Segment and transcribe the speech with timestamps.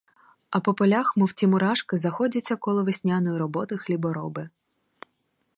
[0.49, 4.49] А по полях, мов ті мурашки, заходяться коло весняної роботи хлібороби.